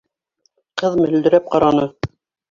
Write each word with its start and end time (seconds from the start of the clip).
Ҡыҙ 0.81 0.97
мөлдөрәп 1.01 1.51
ҡараны. 1.57 1.85